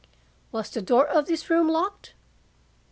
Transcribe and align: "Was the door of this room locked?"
"Was 0.51 0.71
the 0.71 0.81
door 0.81 1.05
of 1.07 1.27
this 1.27 1.47
room 1.47 1.67
locked?" 1.69 2.15